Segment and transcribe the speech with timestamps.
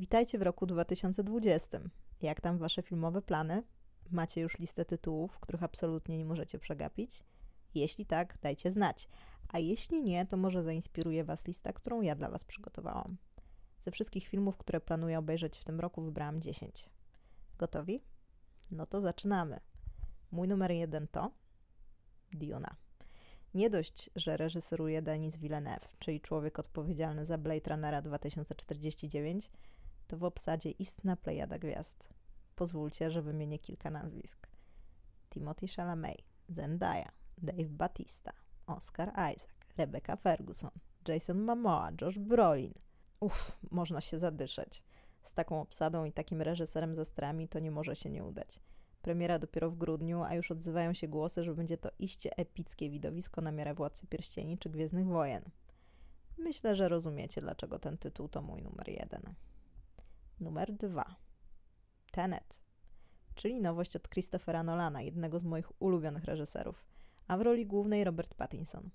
[0.00, 1.78] Witajcie w roku 2020.
[2.22, 3.62] Jak tam wasze filmowe plany?
[4.10, 7.24] Macie już listę tytułów, których absolutnie nie możecie przegapić?
[7.74, 9.08] Jeśli tak, dajcie znać.
[9.48, 13.16] A jeśli nie, to może zainspiruje was lista, którą ja dla was przygotowałam.
[13.80, 16.90] Ze wszystkich filmów, które planuję obejrzeć w tym roku, wybrałam 10.
[17.58, 18.02] Gotowi?
[18.70, 19.60] No to zaczynamy.
[20.30, 21.30] Mój numer jeden to
[22.32, 22.76] Diona.
[23.54, 29.50] Nie dość, że reżyseruje Denis Villeneuve, czyli człowiek odpowiedzialny za Blade Runnera 2049,
[30.10, 32.08] to w obsadzie istna plejada gwiazd.
[32.56, 34.48] Pozwólcie, że wymienię kilka nazwisk.
[35.28, 38.32] Timothy Chalamet, Zendaya, Dave Batista,
[38.66, 40.70] Oscar Isaac, Rebecca Ferguson,
[41.08, 42.74] Jason Momoa, Josh Brolin.
[43.20, 44.82] Uff, można się zadyszeć.
[45.22, 48.60] Z taką obsadą i takim reżyserem ze strami to nie może się nie udać.
[49.02, 53.40] Premiera dopiero w grudniu, a już odzywają się głosy, że będzie to iście epickie widowisko
[53.40, 55.42] na miarę Władcy Pierścieni czy Gwiezdnych Wojen.
[56.38, 59.34] Myślę, że rozumiecie, dlaczego ten tytuł to mój numer jeden.
[60.40, 61.16] Numer dwa.
[62.12, 62.60] Tenet,
[63.34, 66.86] czyli nowość od Christophera Nolana, jednego z moich ulubionych reżyserów,
[67.28, 68.90] a w roli głównej Robert Pattinson.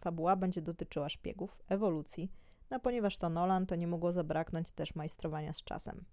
[0.00, 2.32] Fabuła będzie dotyczyła szpiegów, ewolucji,
[2.70, 6.04] no ponieważ to Nolan, to nie mogło zabraknąć też majstrowania z czasem.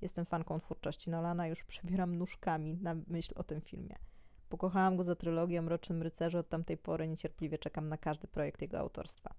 [0.00, 3.96] Jestem fanką twórczości Nolana, już przebieram nóżkami na myśl o tym filmie.
[4.48, 8.78] Pokochałam go za trylogię Mrocznym Rycerzu, od tamtej pory niecierpliwie czekam na każdy projekt jego
[8.78, 9.34] autorstwa.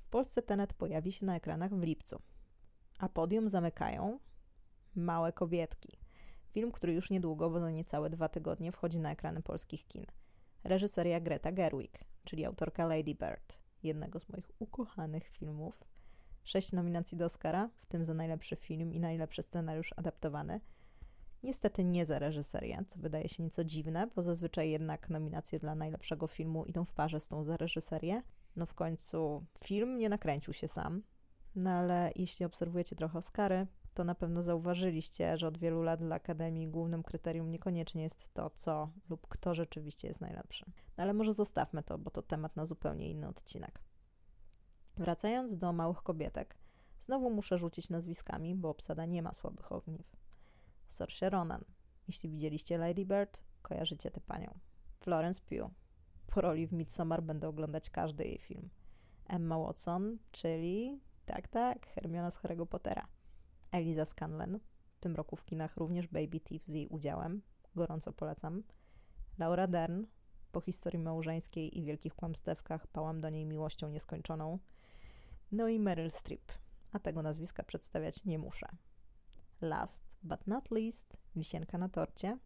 [0.00, 2.22] W Polsce Tenet pojawi się na ekranach w lipcu.
[2.98, 4.18] A podium zamykają
[4.94, 5.98] Małe Kobietki.
[6.50, 10.06] Film, który już niedługo, bo za niecałe dwa tygodnie, wchodzi na ekrany polskich kin.
[10.64, 15.84] Reżyseria Greta Gerwig, czyli autorka Lady Bird, jednego z moich ukochanych filmów.
[16.44, 20.60] Sześć nominacji do Oscara, w tym za najlepszy film i najlepszy scenariusz adaptowany.
[21.42, 26.26] Niestety nie za reżyserię, co wydaje się nieco dziwne, bo zazwyczaj jednak nominacje dla najlepszego
[26.26, 28.22] filmu idą w parze z tą za reżyserię.
[28.56, 31.02] No w końcu film nie nakręcił się sam,
[31.58, 36.16] no ale jeśli obserwujecie trochę Oscary, to na pewno zauważyliście, że od wielu lat dla
[36.16, 40.64] Akademii głównym kryterium niekoniecznie jest to, co lub kto rzeczywiście jest najlepszy.
[40.96, 43.80] No ale może zostawmy to, bo to temat na zupełnie inny odcinek.
[44.96, 46.58] Wracając do małych kobietek,
[47.00, 50.16] znowu muszę rzucić nazwiskami, bo obsada nie ma słabych ogniw.
[50.88, 51.64] Saoirse Ronan.
[52.08, 54.58] Jeśli widzieliście Lady Bird, kojarzycie tę panią.
[55.00, 55.70] Florence Pugh.
[56.26, 58.70] Po roli w Midsommar będę oglądać każdy jej film.
[59.26, 63.08] Emma Watson, czyli tak, tak, Hermiona z Harry'ego Pottera.
[63.72, 64.60] Eliza Scanlen,
[64.92, 67.42] w tym roku w kinach również Baby Thief z jej udziałem,
[67.74, 68.62] gorąco polecam.
[69.38, 70.04] Laura Dern,
[70.52, 74.58] po historii małżeńskiej i wielkich kłamstewkach pałam do niej miłością nieskończoną.
[75.52, 76.52] No i Meryl Streep,
[76.92, 78.66] a tego nazwiska przedstawiać nie muszę.
[79.60, 82.38] Last but not least, wisienka na torcie,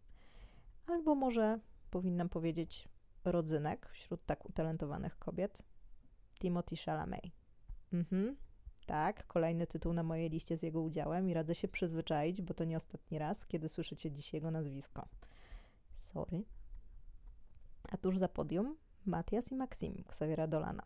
[0.87, 1.61] albo może
[1.91, 2.89] powinnam powiedzieć
[3.25, 5.63] rodzynek wśród tak utalentowanych kobiet,
[6.41, 7.25] Timothy Chalamet.
[7.93, 8.37] Mhm,
[8.87, 12.65] tak, kolejny tytuł na mojej liście z jego udziałem i radzę się przyzwyczaić, bo to
[12.65, 15.09] nie ostatni raz, kiedy słyszycie dziś jego nazwisko.
[15.99, 16.45] Sorry.
[17.83, 18.77] A tuż za podium
[19.07, 20.83] Matias i Maxim Xaviera Dolana,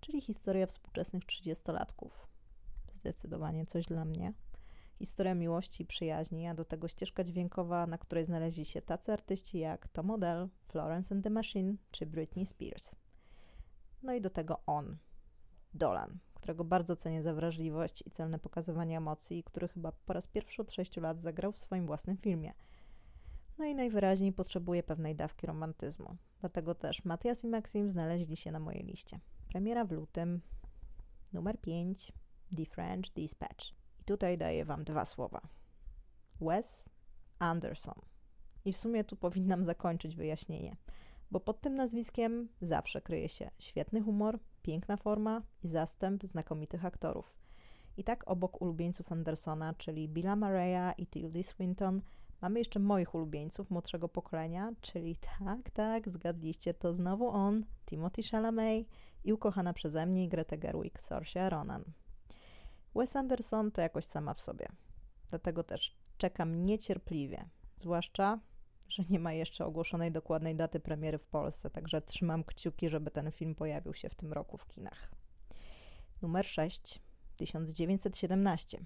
[0.00, 2.26] czyli historia współczesnych trzydziestolatków.
[2.94, 4.32] Zdecydowanie coś dla mnie.
[4.98, 9.58] Historia miłości i przyjaźni, a do tego ścieżka dźwiękowa, na której znaleźli się tacy artyści
[9.58, 12.90] jak Tom Odell, Florence and the Machine czy Britney Spears.
[14.02, 14.96] No i do tego on,
[15.74, 20.62] Dolan, którego bardzo cenię za wrażliwość i celne pokazywanie emocji, który chyba po raz pierwszy
[20.62, 22.52] od sześciu lat zagrał w swoim własnym filmie.
[23.58, 26.16] No i najwyraźniej potrzebuje pewnej dawki romantyzmu.
[26.40, 29.20] Dlatego też Matias i Maxim znaleźli się na mojej liście.
[29.48, 30.40] Premiera w lutym,
[31.32, 32.12] numer 5,
[32.56, 33.72] The French Dispatch.
[34.00, 35.40] I tutaj daję Wam dwa słowa.
[36.40, 36.90] Wes
[37.38, 38.00] Anderson.
[38.64, 40.76] I w sumie tu powinnam zakończyć wyjaśnienie,
[41.30, 47.34] bo pod tym nazwiskiem zawsze kryje się świetny humor, piękna forma i zastęp znakomitych aktorów.
[47.96, 52.02] I tak obok ulubieńców Andersona, czyli Billa Murraya i Tildy Swinton,
[52.40, 58.86] mamy jeszcze moich ulubieńców młodszego pokolenia, czyli tak, tak, zgadliście, to znowu on, Timothy Chalamet
[59.24, 61.84] i ukochana przeze mnie Greta Gerwig, Saoirse Ronan.
[62.94, 64.66] Wes Anderson to jakoś sama w sobie.
[65.28, 67.48] Dlatego też czekam niecierpliwie,
[67.80, 68.38] zwłaszcza
[68.88, 73.32] że nie ma jeszcze ogłoszonej dokładnej daty premiery w Polsce, także trzymam kciuki, żeby ten
[73.32, 75.10] film pojawił się w tym roku w kinach.
[76.22, 77.00] Numer 6.
[77.36, 78.84] 1917.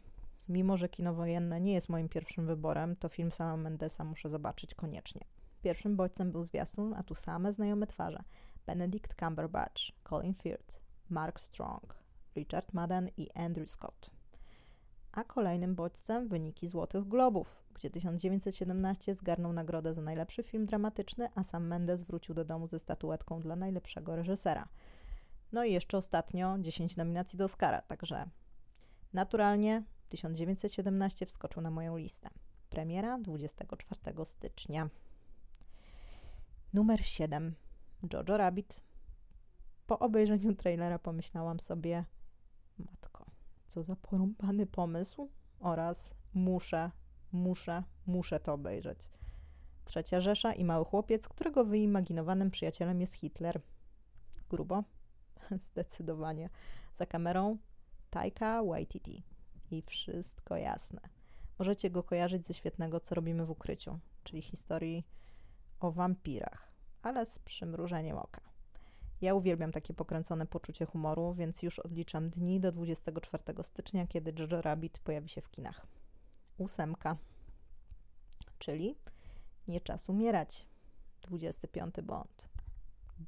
[0.48, 4.74] Mimo, że kino wojenne nie jest moim pierwszym wyborem, to film sama Mendesa muszę zobaczyć
[4.74, 5.24] koniecznie.
[5.62, 8.22] Pierwszym bodźcem był zwiastun, a tu same znajome twarze.
[8.66, 11.94] Benedict Cumberbatch, Colin Firth, Mark Strong,
[12.36, 14.18] Richard Madden i Andrew Scott
[15.18, 21.44] a kolejnym bodźcem wyniki Złotych Globów, gdzie 1917 zgarnął nagrodę za najlepszy film dramatyczny, a
[21.44, 24.68] sam Mendes wrócił do domu ze statuetką dla najlepszego reżysera.
[25.52, 28.28] No i jeszcze ostatnio 10 nominacji do Oscara, także
[29.12, 32.30] naturalnie 1917 wskoczył na moją listę.
[32.70, 34.88] Premiera 24 stycznia.
[36.72, 37.54] Numer 7.
[38.12, 38.80] Jojo Rabbit.
[39.86, 42.04] Po obejrzeniu trailera pomyślałam sobie,
[42.78, 43.26] matko,
[43.68, 46.90] co za porąbany pomysł oraz muszę,
[47.32, 49.08] muszę, muszę to obejrzeć.
[49.84, 53.60] Trzecia Rzesza i mały chłopiec, którego wyimaginowanym przyjacielem jest Hitler.
[54.50, 54.84] Grubo?
[55.70, 56.50] Zdecydowanie.
[56.94, 57.56] Za kamerą
[58.10, 59.22] Taika Waititi.
[59.70, 61.00] I wszystko jasne.
[61.58, 65.04] Możecie go kojarzyć ze świetnego Co robimy w ukryciu, czyli historii
[65.80, 66.72] o wampirach,
[67.02, 68.40] ale z przymrużeniem oka.
[69.20, 74.62] Ja uwielbiam takie pokręcone poczucie humoru, więc już odliczam dni do 24 stycznia, kiedy Jojo
[74.62, 75.86] Rabbit pojawi się w kinach.
[76.58, 77.16] Ósemka,
[78.58, 78.96] czyli
[79.68, 80.66] Nie czas umierać.
[81.22, 82.48] 25 Bond.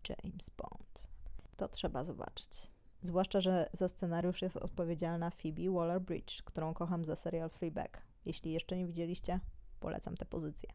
[0.08, 1.08] James Bond.
[1.56, 2.70] To trzeba zobaczyć.
[3.02, 8.02] Zwłaszcza, że za scenariusz jest odpowiedzialna Phoebe Waller-Bridge, którą kocham za serial Fleabag.
[8.24, 9.40] Jeśli jeszcze nie widzieliście,
[9.80, 10.68] polecam tę pozycję.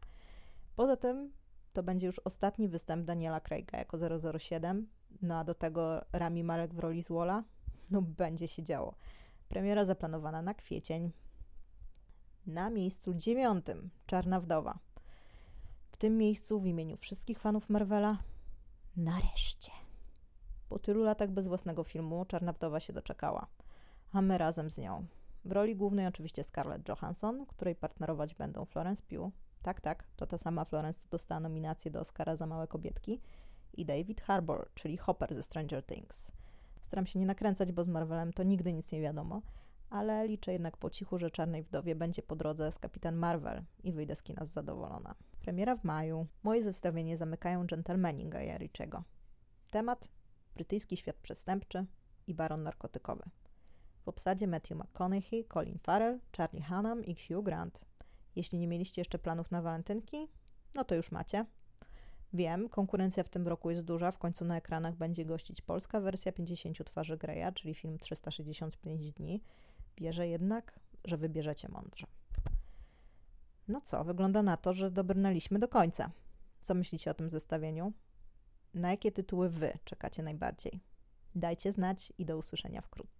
[0.76, 1.32] Poza tym
[1.72, 3.98] to będzie już ostatni występ Daniela Craiga jako
[4.38, 4.88] 007,
[5.22, 7.44] no a do tego Rami Malek w roli Zwola.
[7.90, 8.94] No będzie się działo.
[9.48, 11.12] Premiera zaplanowana na kwiecień.
[12.46, 14.78] Na miejscu dziewiątym Czarna Wdowa.
[15.90, 18.18] W tym miejscu w imieniu wszystkich fanów Marvela
[18.96, 19.72] nareszcie.
[20.68, 23.46] Po tylu latach bez własnego filmu Czarna Wdowa się doczekała,
[24.12, 25.06] a my razem z nią.
[25.44, 29.32] W roli głównej oczywiście Scarlett Johansson, której partnerować będą Florence Pugh,
[29.62, 33.20] tak, tak, to ta sama Florence, dostała nominację do Oscara za Małe Kobietki,
[33.76, 36.32] i David Harbour, czyli Hopper ze Stranger Things.
[36.82, 39.42] Staram się nie nakręcać, bo z Marvelem to nigdy nic nie wiadomo,
[39.90, 43.92] ale liczę jednak po cichu, że Czarnej Wdowie będzie po drodze z Kapitan Marvel i
[43.92, 45.14] wyjdę z kina zadowolona.
[45.40, 46.26] Premiera w maju.
[46.42, 49.02] Moje zestawienie zamykają Gentlemani Gaja Richiego.
[49.70, 50.08] Temat
[50.54, 51.86] brytyjski świat przestępczy
[52.26, 53.22] i baron narkotykowy.
[54.04, 57.84] W obsadzie Matthew McConaughey, Colin Farrell, Charlie Hunnam i Hugh Grant.
[58.36, 60.28] Jeśli nie mieliście jeszcze planów na walentynki,
[60.74, 61.46] no to już macie.
[62.32, 66.32] Wiem, konkurencja w tym roku jest duża, w końcu na ekranach będzie gościć polska wersja
[66.32, 69.42] 50 twarzy Greya, czyli film 365 dni.
[69.98, 72.06] Wierzę jednak, że wybierzecie mądrze.
[73.68, 76.10] No co, wygląda na to, że dobrnęliśmy do końca.
[76.62, 77.92] Co myślicie o tym zestawieniu?
[78.74, 80.80] Na jakie tytuły Wy czekacie najbardziej?
[81.34, 83.16] Dajcie znać i do usłyszenia wkrótce.